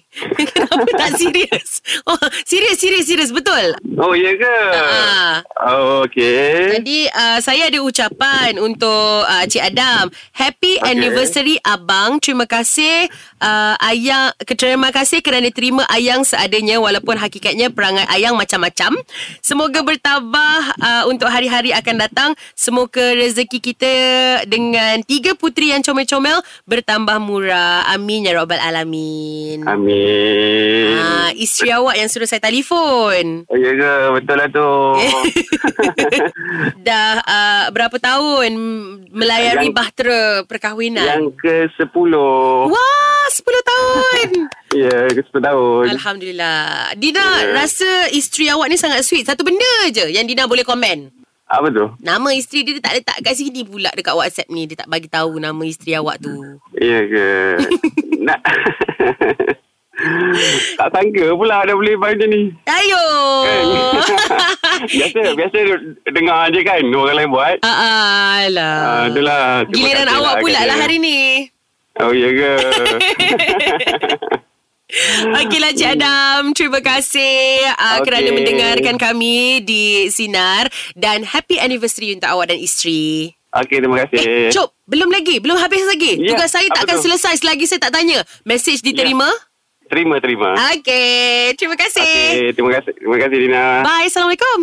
Kenapa 0.56 0.88
tak 0.96 1.20
serius? 1.20 1.84
Oh, 2.08 2.16
serius, 2.48 2.80
serius, 2.80 3.04
serius. 3.04 3.30
Betul? 3.36 3.76
Oh, 4.00 4.16
ya 4.16 4.32
ke? 4.32 4.56
Ah. 4.72 5.44
Oh, 5.60 6.08
okey. 6.08 6.80
Jadi 6.80 7.12
uh, 7.12 7.38
saya 7.44 7.68
ada 7.68 7.84
ucapan 7.84 8.56
untuk 8.56 9.28
uh, 9.28 9.44
Cik 9.44 9.60
Adam. 9.60 10.08
Happy 10.32 10.80
Okey. 10.80 10.88
anniversary 10.88 11.56
abang. 11.60 12.16
Terima 12.16 12.48
kasih 12.48 13.12
uh, 13.44 13.76
ayang 13.84 14.32
terima 14.56 14.88
kasih 14.88 15.20
kerana 15.20 15.52
terima 15.52 15.84
ayang 15.92 16.24
seadanya 16.24 16.80
walaupun 16.80 17.20
hakikatnya 17.20 17.68
perangai 17.68 18.08
ayang 18.08 18.40
macam-macam. 18.40 18.96
Semoga 19.44 19.84
bertambah 19.84 20.80
uh, 20.80 21.04
untuk 21.12 21.28
hari-hari 21.28 21.76
akan 21.76 22.08
datang. 22.08 22.30
Semoga 22.56 23.12
rezeki 23.12 23.58
kita 23.60 23.92
dengan 24.48 25.04
tiga 25.04 25.36
puteri 25.36 25.76
yang 25.76 25.84
comel-comel 25.84 26.40
bertambah 26.64 27.20
murah. 27.20 27.84
Amin 27.92 28.24
ya 28.24 28.32
rabbal 28.32 28.60
alamin. 28.64 28.93
Amin. 29.64 30.88
Ah, 30.94 31.30
isteri 31.32 31.70
awak 31.70 31.94
yang 31.94 32.06
suruh 32.06 32.24
saya 32.24 32.38
telefon. 32.38 33.44
Oh, 33.46 33.56
ya 33.56 33.70
ke? 33.72 33.92
Betul 34.14 34.36
lah 34.36 34.48
tu. 34.48 34.70
Dah 36.86 37.20
uh, 37.20 37.64
berapa 37.70 37.96
tahun 37.96 38.52
melayari 39.08 39.70
Yang- 39.70 39.76
bahtera 39.76 40.20
perkahwinan? 40.44 41.04
Yang 41.04 41.24
ke-10. 41.38 42.12
Wah, 42.66 43.24
10 43.28 43.42
tahun. 43.64 44.28
Ya, 44.74 45.06
ke-10 45.06 45.38
tahun. 45.38 45.86
Alhamdulillah. 45.88 46.98
Dina 46.98 47.22
Ya. 47.22 47.54
rasa 47.54 47.86
isteri 48.10 48.50
awak 48.50 48.66
ni 48.66 48.74
sangat 48.74 49.06
sweet. 49.06 49.22
Satu 49.22 49.46
benda 49.46 49.62
je 49.86 50.10
yang 50.10 50.26
Dina 50.26 50.50
boleh 50.50 50.66
komen. 50.66 51.14
Apa 51.54 51.68
tu? 51.70 51.86
Nama 52.02 52.28
isteri 52.34 52.66
dia, 52.66 52.74
dia 52.78 52.82
tak 52.82 52.94
letak 52.98 53.18
kat 53.22 53.34
sini 53.38 53.62
pula 53.62 53.90
dekat 53.94 54.14
WhatsApp 54.14 54.50
ni. 54.50 54.66
Dia 54.66 54.82
tak 54.82 54.90
bagi 54.90 55.06
tahu 55.06 55.38
nama 55.38 55.62
isteri 55.62 55.94
awak 55.94 56.18
tu. 56.18 56.34
Ya 56.74 56.98
ke? 57.06 57.28
Nak... 58.26 58.40
tak 60.74 60.88
sangka 60.90 61.26
pula 61.38 61.62
dah 61.62 61.74
boleh 61.78 61.94
buat 61.94 62.18
macam 62.18 62.28
ni. 62.28 62.42
Ayo. 62.66 63.04
Kan? 63.46 63.64
biasa 64.98 65.20
biasa 65.38 65.58
dengar 66.10 66.50
je 66.50 66.60
kan 66.66 66.82
orang 66.82 67.16
lain 67.16 67.30
buat. 67.30 67.56
Ah, 67.62 68.42
alah. 68.42 68.78
Ah, 68.82 69.02
itulah. 69.06 69.42
Terima 69.70 69.78
Giliran 69.78 70.08
awak 70.10 70.34
lah 70.34 70.42
pula 70.42 70.60
lah 70.66 70.76
hari 70.82 70.96
ni. 70.98 71.18
Oh 72.02 72.10
ya 72.10 72.26
ke? 72.26 72.52
Okeylah 75.40 75.72
Cik 75.72 75.88
Adam 75.96 76.52
Terima 76.52 76.80
kasih 76.84 77.64
uh, 77.72 77.98
Okey. 77.98 78.04
Kerana 78.04 78.28
mendengarkan 78.36 79.00
kami 79.00 79.64
Di 79.64 80.12
Sinar 80.12 80.68
Dan 80.92 81.24
happy 81.24 81.56
anniversary 81.56 82.12
Untuk 82.12 82.28
awak 82.28 82.52
dan 82.52 82.60
isteri 82.60 83.32
Okey, 83.54 83.80
terima 83.80 84.04
kasih. 84.04 84.18
Eh, 84.20 84.50
Cop 84.52 84.76
Belum 84.84 85.08
lagi 85.08 85.40
Belum 85.40 85.56
habis 85.56 85.80
lagi 85.88 86.20
Ya, 86.20 86.36
Tugas 86.36 86.52
saya 86.52 86.68
tak 86.68 86.84
akan 86.84 86.96
tu? 87.00 87.08
Selesai 87.08 87.40
Selagi 87.40 87.64
saya 87.64 87.80
tak 87.80 87.96
tanya 87.96 88.20
Message 88.44 88.84
diterima 88.84 89.30
Terima, 89.88 90.20
terima. 90.20 90.52
Okey 90.76 91.56
Terima 91.56 91.80
kasih 91.80 92.04
Okey, 92.04 92.52
terima 92.52 92.70
kasih. 92.76 92.92
Terima 92.92 93.16
kasih 93.16 93.36
Dina. 93.40 93.64
Bye 93.80 94.12
Assalamualaikum 94.12 94.58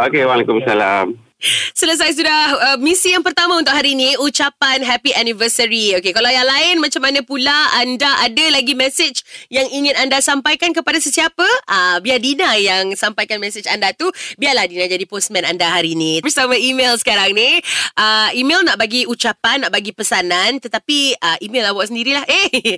Okey, 0.00 0.22
Waalaikumsalam. 0.26 1.29
Selesai 1.72 2.20
sudah 2.20 2.40
uh, 2.54 2.76
misi 2.76 3.16
yang 3.16 3.24
pertama 3.24 3.56
untuk 3.56 3.72
hari 3.72 3.96
ini 3.96 4.12
ucapan 4.20 4.84
happy 4.84 5.16
anniversary. 5.16 5.96
Okey, 5.96 6.12
kalau 6.12 6.28
yang 6.28 6.44
lain 6.44 6.76
macam 6.78 7.00
mana 7.00 7.24
pula 7.24 7.72
anda 7.80 8.08
ada 8.20 8.44
lagi 8.52 8.76
message 8.76 9.24
yang 9.48 9.64
ingin 9.72 9.96
anda 9.96 10.20
sampaikan 10.20 10.76
kepada 10.76 11.00
sesiapa? 11.00 11.46
Ah, 11.64 11.96
uh, 11.96 11.96
biar 12.04 12.20
Dina 12.20 12.60
yang 12.60 12.92
sampaikan 12.92 13.40
message 13.40 13.64
anda 13.64 13.90
tu. 13.96 14.12
Biarlah 14.36 14.68
Dina 14.68 14.84
jadi 14.84 15.08
postman 15.08 15.48
anda 15.48 15.64
hari 15.72 15.96
ini. 15.96 16.20
Bersama 16.20 16.52
email 16.60 16.92
sekarang 17.00 17.32
ni. 17.32 17.64
Uh, 17.96 18.28
email 18.36 18.60
nak 18.60 18.76
bagi 18.76 19.08
ucapan, 19.08 19.64
nak 19.64 19.72
bagi 19.72 19.96
pesanan 19.96 20.60
tetapi 20.60 21.16
uh, 21.16 21.36
email 21.40 21.72
awak 21.72 21.88
sendirilah. 21.88 22.24
Eh, 22.28 22.76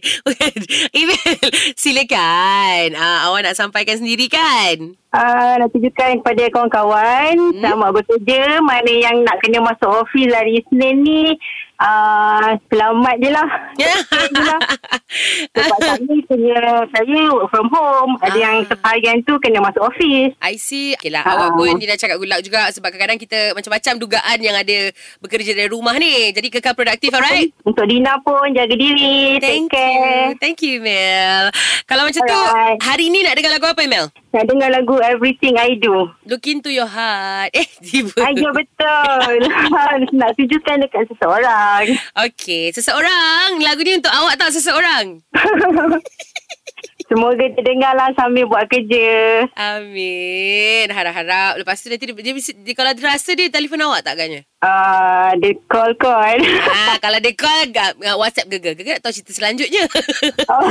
email 1.03 1.35
silakan. 1.75 2.95
Uh, 2.95 3.19
awak 3.27 3.51
nak 3.51 3.59
sampaikan 3.59 3.99
sendiri 3.99 4.31
kan? 4.31 5.02
Uh, 5.13 5.61
nak 5.61 5.69
tunjukkan 5.69 6.25
kepada 6.25 6.49
kawan-kawan 6.49 7.37
hmm? 7.37 7.61
selamat 7.61 8.01
bekerja 8.01 8.65
mana 8.65 8.89
yang 8.89 9.21
nak 9.21 9.37
kena 9.39 9.61
masuk 9.61 9.93
office 10.01 10.33
hari 10.33 10.57
Isnin 10.57 11.05
ni 11.05 11.37
uh, 11.77 12.57
selamat 12.73 13.21
je 13.21 13.29
lah 13.29 13.49
je 13.77 13.85
lah. 14.41 14.61
sebab 15.53 15.79
saya 15.85 16.17
kena 16.25 16.57
saya 16.89 17.19
work 17.29 17.53
from 17.53 17.69
home 17.69 18.17
ada 18.19 18.33
Ah. 18.33 18.41
yang 18.41 18.57
seharian 18.65 19.21
tu 19.23 19.37
kena 19.39 19.61
masuk 19.61 19.85
office 19.85 20.33
I 20.41 20.57
see. 20.57 20.97
Okay 20.97 21.13
lah. 21.13 21.29
Ah. 21.29 21.37
Awak 21.37 21.49
pun 21.55 21.77
dia 21.77 21.93
dah 21.93 21.99
cakap 22.01 22.17
luck 22.17 22.41
juga 22.41 22.73
sebab 22.73 22.89
kadang-kadang 22.89 23.21
kita 23.21 23.53
macam-macam 23.53 23.93
dugaan 24.01 24.39
yang 24.41 24.57
ada 24.57 24.79
bekerja 25.21 25.53
dari 25.53 25.69
rumah 25.69 25.93
ni. 25.95 26.33
Jadi 26.33 26.49
kekal 26.49 26.73
produktif, 26.73 27.13
alright? 27.13 27.53
untuk 27.69 27.85
Dina 27.85 28.17
pun 28.25 28.49
jaga 28.51 28.73
diri 28.73 29.37
Thank 29.37 29.69
take 29.69 29.77
care 29.77 30.33
you. 30.33 30.41
Thank 30.41 30.59
you, 30.65 30.81
Mel. 30.81 31.53
Kalau 31.85 32.09
macam 32.09 32.25
tu, 32.25 32.33
Alright. 32.33 32.81
hari 32.81 33.13
ni 33.13 33.21
nak 33.21 33.37
dengar 33.37 33.53
lagu 33.53 33.69
apa, 33.69 33.85
Mel? 33.85 34.09
Nak 34.33 34.45
dengar 34.49 34.69
lagu 34.73 34.97
Everything 34.99 35.61
I 35.61 35.77
Do 35.77 36.09
Look 36.25 36.49
into 36.49 36.73
your 36.73 36.89
heart. 36.89 37.53
Eh, 37.61 37.69
tiba. 37.85 38.17
Ayo 38.17 38.49
betul 38.53 39.33
Nak 40.19 40.33
tujukan 40.41 40.77
dekat 40.81 41.05
seseorang 41.13 41.85
Okay, 42.17 42.73
seseorang. 42.73 43.61
Lagu 43.61 43.81
ni 43.85 44.01
untuk 44.01 44.13
awak 44.13 44.41
tak 44.41 44.51
seseorang? 44.51 45.21
Semoga 47.13 47.45
terdengar 47.53 47.93
lah 47.93 48.09
sambil 48.17 48.49
buat 48.49 48.65
kerja 48.73 49.45
Amin. 49.53 50.89
Harap-harap. 50.89 51.61
Lepas 51.61 51.85
tu 51.85 51.93
nanti 51.93 52.09
dia, 52.09 52.17
dia, 52.17 52.33
dia, 52.33 52.57
dia 52.57 52.73
kalau 52.73 52.89
dia 52.97 53.05
rasa 53.05 53.37
dia 53.37 53.53
telefon 53.53 53.85
awak 53.85 54.01
tak 54.01 54.17
agaknya? 54.17 54.49
uh, 54.65 55.37
Dia 55.37 55.53
call-call 55.69 56.41
ah, 56.73 56.97
kalau 57.05 57.21
dia 57.21 57.37
call, 57.37 57.69
gak, 57.69 58.01
gak 58.01 58.17
WhatsApp 58.17 58.49
gegar. 58.49 58.73
Gegar 58.73 58.97
nak 58.97 59.05
tahu 59.05 59.13
cerita 59.13 59.37
selanjutnya. 59.37 59.85
oh, 60.57 60.65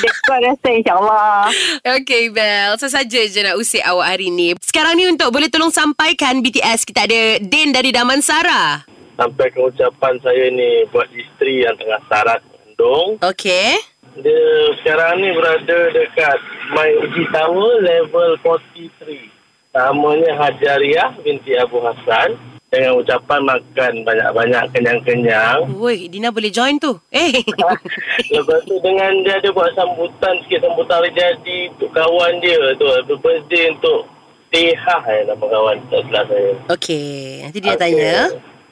Dia 0.00 0.12
call 0.24 0.40
rasa 0.48 0.68
insyaAllah 0.72 1.52
Okay 2.00 2.32
Bel 2.32 2.72
Sesaja 2.80 3.20
je 3.28 3.40
nak 3.44 3.60
usik 3.60 3.84
awak 3.84 4.16
hari 4.16 4.32
ni 4.32 4.56
Sekarang 4.64 4.96
ni 4.96 5.04
untuk 5.04 5.28
boleh 5.28 5.52
tolong 5.52 5.68
sampaikan 5.68 6.40
BTS 6.40 6.88
Kita 6.88 7.04
ada 7.04 7.36
Din 7.36 7.68
dari 7.68 7.92
Damansara 7.92 8.88
sampaikan 9.12 9.68
ucapan 9.68 10.16
saya 10.24 10.48
ni 10.50 10.88
buat 10.88 11.06
isteri 11.12 11.62
yang 11.62 11.76
tengah 11.76 12.00
syarat 12.08 12.40
mengandung. 12.42 13.20
Okay 13.20 13.91
Dia 14.20 14.44
sekarang 14.82 15.24
ni 15.24 15.32
berada 15.32 15.78
dekat 15.88 16.38
My 16.76 16.88
Uji 17.00 17.24
Tower 17.32 17.80
level 17.80 18.36
43. 18.44 19.72
Namanya 19.72 20.36
Hajariah 20.36 21.16
binti 21.24 21.56
Abu 21.56 21.80
Hassan. 21.80 22.36
Dengan 22.72 22.96
ucapan 23.04 23.40
makan 23.44 23.92
banyak-banyak 24.00 24.64
kenyang-kenyang. 24.72 25.76
Woi, 25.76 26.08
Dina 26.08 26.32
boleh 26.32 26.48
join 26.48 26.80
tu. 26.80 26.96
Eh. 27.12 27.44
Lepas 28.32 28.60
tu 28.64 28.80
dengan 28.80 29.12
dia 29.24 29.36
ada 29.36 29.52
buat 29.52 29.76
sambutan 29.76 30.40
sikit 30.44 30.64
sambutan 30.64 31.04
hari 31.04 31.12
jadi 31.12 31.68
untuk 31.68 31.92
kawan 31.92 32.40
dia 32.40 32.72
tu. 32.80 32.88
Happy 32.88 33.16
birthday 33.20 33.76
untuk 33.76 34.08
Tehah 34.52 35.02
eh, 35.08 35.20
nama 35.24 35.44
kawan. 35.44 35.76
Tak 35.88 36.00
salah 36.12 36.24
saya. 36.28 36.52
Okey, 36.72 37.44
nanti 37.44 37.58
dia 37.60 37.76
tanya. 37.76 38.28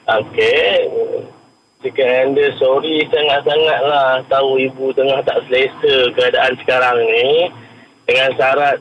Okey. 0.09 0.77
Cakap 1.81 2.37
dia 2.37 2.53
sorry 2.61 3.09
sangat-sangat 3.09 3.79
lah 3.89 4.21
tahu 4.29 4.61
ibu 4.61 4.93
tengah 4.93 5.25
tak 5.25 5.41
selesa 5.49 6.13
keadaan 6.13 6.53
sekarang 6.61 6.99
ni. 7.09 7.49
Dengan 8.05 8.31
syarat 8.37 8.79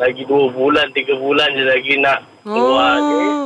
lagi 0.00 0.24
dua 0.24 0.48
bulan, 0.48 0.88
tiga 0.96 1.12
bulan 1.20 1.52
je 1.52 1.64
lagi 1.68 1.94
nak 2.00 2.24
keluar 2.40 2.94
ni. 2.96 3.20
Oh. 3.20 3.44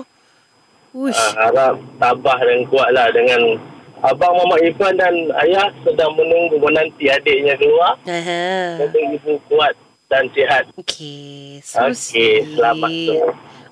Uish. 0.96 1.18
Uh, 1.18 1.32
harap 1.36 1.76
tabah 2.00 2.38
dan 2.40 2.60
kuat 2.72 2.88
lah 2.94 3.10
dengan 3.12 3.60
Abang 4.00 4.32
Muhammad 4.38 4.64
Irfan 4.64 4.94
dan 4.96 5.14
ayah 5.44 5.68
sedang 5.82 6.12
menunggu 6.16 6.56
menanti 6.60 7.10
adiknya 7.10 7.58
keluar. 7.58 8.00
Aha. 8.06 8.80
Semoga 8.80 9.00
ibu 9.18 9.32
kuat 9.50 9.74
dan 10.06 10.30
sihat. 10.30 10.68
Okey, 10.78 11.58
so 11.60 11.90
Okey, 11.90 12.54
selamat 12.54 12.90
tu. 12.92 13.16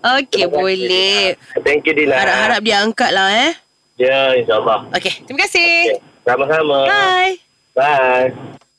Okey, 0.04 0.44
boleh. 0.50 1.38
Thank 1.62 1.86
you 1.86 1.94
Dina. 1.96 2.18
Harap-harap 2.18 2.60
dia 2.60 2.76
angkat 2.82 3.10
lah 3.14 3.28
eh. 3.30 3.52
Ya, 3.94 4.34
insyaAllah. 4.34 4.90
Okey, 4.90 5.22
terima 5.22 5.46
kasih. 5.46 6.02
Sama-sama. 6.26 6.90
Bye. 6.90 7.38
Bye. 7.78 8.28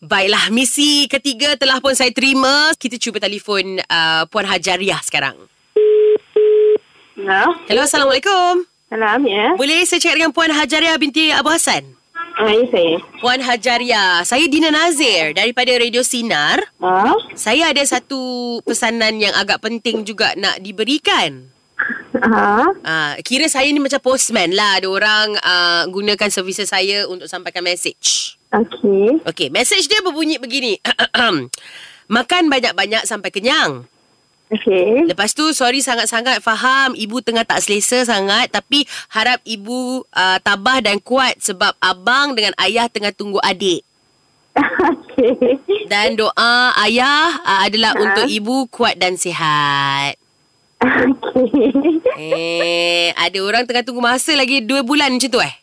Baiklah, 0.03 0.51
misi 0.51 1.07
ketiga 1.07 1.55
telah 1.55 1.79
pun 1.79 1.95
saya 1.95 2.11
terima. 2.11 2.75
Kita 2.75 2.99
cuba 2.99 3.23
telefon 3.23 3.79
uh, 3.79 4.27
Puan 4.27 4.43
Hajariah 4.43 4.99
sekarang. 5.01 5.39
Hello. 7.15 7.43
Hello, 7.65 7.81
Assalamualaikum. 7.87 8.67
Salam 8.91 9.23
ya. 9.23 9.55
Boleh 9.55 9.87
saya 9.87 10.03
cakap 10.03 10.19
dengan 10.19 10.33
Puan 10.35 10.51
Hajariah 10.51 10.99
binti 10.99 11.31
Abu 11.31 11.49
Hassan? 11.49 11.95
Ah, 12.35 12.51
ya 12.51 12.67
saya. 12.67 12.99
Puan 13.23 13.39
Hajariah, 13.39 14.19
saya 14.27 14.45
Dina 14.51 14.67
Nazir 14.67 15.31
daripada 15.31 15.71
Radio 15.79 16.03
Sinar. 16.03 16.59
Ah, 16.83 17.15
Saya 17.31 17.71
ada 17.71 17.79
satu 17.87 18.59
pesanan 18.67 19.15
yang 19.23 19.31
agak 19.31 19.63
penting 19.63 20.03
juga 20.03 20.35
nak 20.35 20.59
diberikan. 20.59 21.54
Ah, 22.21 22.65
Uh, 22.85 23.13
kira 23.21 23.45
saya 23.45 23.67
ni 23.67 23.79
macam 23.79 23.99
postman 23.99 24.51
lah. 24.51 24.79
Ada 24.79 24.87
orang 24.87 25.27
uh, 25.35 25.83
gunakan 25.89 26.29
services 26.31 26.69
saya 26.69 27.05
untuk 27.05 27.27
sampaikan 27.27 27.61
message. 27.61 28.37
okey. 28.49 29.19
Okey, 29.25 29.47
message 29.49 29.85
dia 29.85 29.99
berbunyi 29.99 30.39
begini. 30.39 30.79
Makan 32.07 32.43
banyak-banyak 32.47 33.03
sampai 33.03 33.33
kenyang. 33.33 33.83
Okey. 34.45 35.09
Lepas 35.09 35.33
tu, 35.33 35.49
sorry 35.51 35.81
sangat-sangat 35.81 36.37
faham 36.39 36.93
ibu 36.93 37.17
tengah 37.19 37.41
tak 37.41 37.65
selesa 37.65 38.05
sangat. 38.05 38.53
Tapi 38.53 38.85
harap 39.09 39.41
ibu 39.43 40.05
uh, 40.05 40.37
tabah 40.39 40.79
dan 40.79 41.01
kuat 41.01 41.41
sebab 41.41 41.73
abang 41.81 42.37
dengan 42.37 42.53
ayah 42.61 42.85
tengah 42.85 43.09
tunggu 43.11 43.41
adik. 43.41 43.81
Okey. 44.93 45.59
Dan 45.89 46.13
doa 46.15 46.71
ayah 46.85 47.41
uh, 47.41 47.59
adalah 47.65 47.91
Ha. 47.91 47.99
untuk 47.99 48.25
ibu 48.29 48.69
kuat 48.69 48.95
dan 48.95 49.17
sihat. 49.17 50.15
Okey. 50.85 51.73
Eh, 52.15 53.11
ada 53.11 53.39
orang 53.43 53.67
tengah 53.67 53.83
tunggu 53.83 53.99
masa 53.99 54.31
lagi 54.33 54.63
dua 54.63 54.81
bulan 54.81 55.11
macam 55.11 55.27
tu 55.27 55.41
eh? 55.43 55.53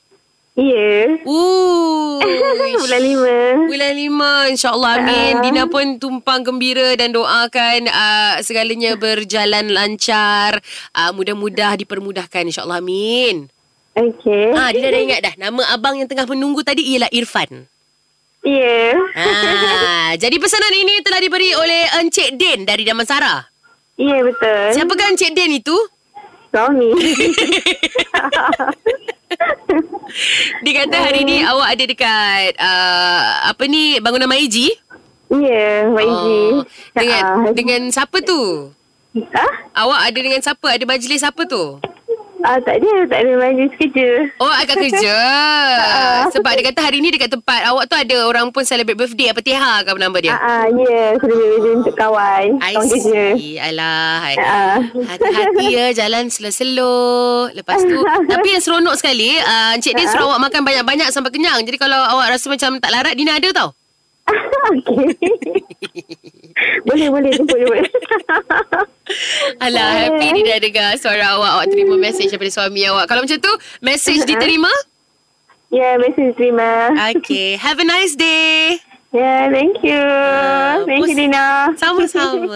Ya. 0.53 1.17
Ooh. 1.25 2.21
Bulan 2.85 3.01
lima. 3.01 3.35
Bulan 3.65 3.93
lima 3.97 4.31
InsyaAllah 4.53 5.01
amin 5.01 5.33
Ah. 5.33 5.41
Dina 5.41 5.65
pun 5.65 5.97
tumpang 5.97 6.45
gembira 6.45 6.93
Dan 6.93 7.17
doakan 7.17 7.89
uh, 7.89 8.37
Segalanya 8.45 8.93
berjalan 9.01 9.73
lancar 9.73 10.61
uh, 10.93 11.11
Mudah-mudah 11.17 11.81
dipermudahkan 11.81 12.53
InsyaAllah 12.53 12.85
amin 12.85 13.49
Okey. 13.97 14.53
Ah, 14.53 14.69
Dina 14.69 14.93
dah 14.93 15.01
ingat 15.01 15.21
dah 15.25 15.35
Nama 15.41 15.63
abang 15.73 15.97
yang 15.97 16.09
tengah 16.09 16.29
menunggu 16.29 16.61
tadi 16.61 16.85
Ialah 16.85 17.09
Irfan 17.13 17.65
Ya. 18.45 18.93
ah, 19.17 20.13
Jadi 20.19 20.37
pesanan 20.37 20.75
ini 20.75 21.01
telah 21.01 21.17
diberi 21.17 21.57
oleh 21.57 21.89
Encik 21.97 22.37
Din 22.37 22.69
Dari 22.69 22.85
Damansara 22.85 23.52
Ya, 23.95 24.19
betul. 24.21 24.63
Siapakah 24.73 25.11
Encik 25.11 25.33
Din 25.33 25.59
itu? 25.59 25.77
Suami. 26.49 26.89
Dia 30.63 30.73
kata 30.77 30.97
hari 30.99 31.25
ni 31.25 31.41
awak 31.41 31.73
ada 31.73 31.85
dekat 31.85 32.53
uh, 32.57 33.21
Apa 33.49 33.65
ni 33.65 33.97
Bangunan 33.99 34.29
Maiji 34.29 34.69
Ya, 35.33 35.89
YG. 35.89 36.05
Oh, 36.53 36.61
dengan 36.93 37.25
Ah. 37.25 37.53
dengan 37.57 37.81
siapa 37.89 38.21
tu? 38.21 38.69
Ah? 39.33 39.65
Awak 39.73 40.13
ada 40.13 40.19
dengan 40.21 40.45
siapa? 40.45 40.69
Ada 40.69 40.85
majlis 40.85 41.25
apa 41.25 41.49
tu? 41.49 41.81
Ah, 42.43 42.59
tak 42.59 42.83
ada. 42.83 42.93
Tak 43.07 43.19
ada 43.23 43.33
majlis 43.39 43.73
kerja. 43.79 44.09
Oh, 44.43 44.51
agak 44.51 44.77
kerja. 44.79 45.17
Sebab 46.35 46.51
dia 46.59 46.65
kata 46.71 46.81
hari 46.83 46.99
ni 46.99 47.15
dekat 47.15 47.31
tempat 47.31 47.63
awak 47.71 47.87
tu 47.87 47.95
ada 47.95 48.17
orang 48.27 48.51
pun 48.51 48.67
celebrate 48.67 48.99
birthday 48.99 49.31
apa 49.31 49.41
Teha 49.41 49.87
ke 49.87 49.89
apa 49.95 49.99
nama 49.99 50.19
dia? 50.19 50.35
Ah, 50.35 50.43
ah, 50.43 50.65
ya. 50.67 51.15
Sudah 51.23 51.37
berbeza 51.39 51.69
untuk 51.79 51.95
kawan. 51.95 52.47
I 52.59 52.75
Kawan 52.75 52.89
kerja. 52.91 53.25
Alah. 53.63 54.21
Ah. 54.43 54.79
Hati-hati 55.15 55.67
ya 55.71 55.87
jalan 55.95 56.27
slow-slow. 56.31 57.55
Lepas 57.55 57.81
tu 57.87 57.99
tapi 58.33 58.49
yang 58.59 58.63
seronok 58.63 58.95
sekali 58.99 59.39
uh, 59.39 59.77
Encik 59.79 59.95
Din 59.95 60.09
suruh 60.11 60.35
awak 60.35 60.51
makan 60.51 60.63
banyak-banyak 60.67 61.09
sampai 61.15 61.31
kenyang. 61.31 61.63
Jadi 61.63 61.79
kalau 61.79 61.99
awak 61.99 62.35
rasa 62.35 62.51
macam 62.51 62.79
tak 62.83 62.91
larat 62.91 63.15
Dina 63.15 63.39
ada 63.39 63.49
tau. 63.55 63.82
Okey. 64.73 65.07
boleh, 66.89 67.09
boleh. 67.11 67.31
Jemput, 67.35 67.59
jemput. 67.59 67.85
Alah 69.61 69.89
happy 70.07 70.29
Dina 70.33 70.57
dengar 70.63 70.95
suara 70.97 71.37
awak. 71.37 71.51
Awak 71.61 71.67
terima 71.73 71.95
message 71.99 72.31
daripada 72.33 72.53
suami 72.53 72.83
awak. 72.89 73.05
Kalau 73.11 73.21
macam 73.25 73.39
tu 73.39 73.53
message 73.83 74.23
diterima? 74.25 74.73
ya, 75.73 75.97
mesej 75.97 76.37
terima. 76.37 76.93
Okay. 77.17 77.57
Have 77.57 77.81
a 77.81 77.87
nice 77.89 78.13
day. 78.13 78.77
Ya, 79.13 79.49
thank 79.53 79.81
you. 79.85 80.01
thank 80.89 81.05
you, 81.05 81.13
pos- 81.13 81.21
Dina. 81.21 81.47
Sama-sama. 81.77 82.49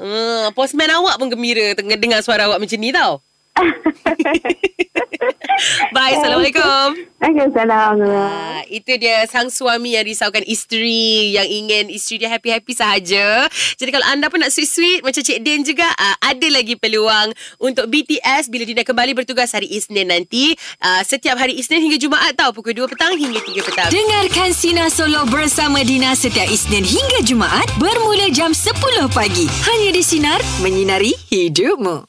uh, 0.00 0.48
postman 0.56 0.88
awak 0.92 1.20
pun 1.20 1.28
gembira 1.28 1.76
dengar 1.76 2.24
suara 2.24 2.48
awak 2.48 2.60
macam 2.60 2.80
ni 2.80 2.88
tau. 2.92 3.20
Bye. 5.94 6.18
Assalamualaikum. 6.18 6.98
Waalaikumsalam. 7.22 7.94
Ah, 8.04 8.60
itu 8.66 8.98
dia 8.98 9.24
sang 9.30 9.48
suami 9.48 9.94
yang 9.94 10.04
risaukan 10.04 10.42
isteri 10.44 11.38
yang 11.38 11.46
ingin 11.46 11.88
isteri 11.88 12.26
dia 12.26 12.30
happy-happy 12.34 12.74
sahaja. 12.74 13.46
Jadi 13.78 13.90
kalau 13.94 14.06
anda 14.10 14.26
pun 14.28 14.42
nak 14.42 14.50
sweet-sweet 14.50 15.06
macam 15.06 15.22
Cik 15.22 15.38
Din 15.40 15.62
juga 15.62 15.86
uh, 15.86 16.16
ada 16.20 16.46
lagi 16.50 16.74
peluang 16.74 17.32
untuk 17.62 17.86
BTS 17.88 18.50
bila 18.50 18.66
dia 18.66 18.84
kembali 18.84 19.16
bertugas 19.16 19.54
hari 19.54 19.70
Isnin 19.70 20.10
nanti. 20.10 20.58
Uh, 20.82 21.00
setiap 21.06 21.38
hari 21.38 21.56
Isnin 21.56 21.80
hingga 21.80 21.96
Jumaat 21.96 22.34
tau 22.34 22.52
pukul 22.52 22.76
2 22.76 22.90
petang 22.90 23.14
hingga 23.14 23.40
3 23.40 23.64
petang. 23.64 23.88
Dengarkan 23.88 24.50
Sina 24.52 24.90
Solo 24.90 25.24
bersama 25.30 25.80
Dina 25.86 26.12
setiap 26.18 26.50
Isnin 26.50 26.84
hingga 26.84 27.24
Jumaat 27.24 27.70
bermula 27.78 28.28
jam 28.34 28.52
10 28.52 28.74
pagi. 29.14 29.46
Hanya 29.64 29.88
di 29.94 30.02
Sinar, 30.04 30.40
menyinari 30.60 31.16
hidupmu. 31.32 32.04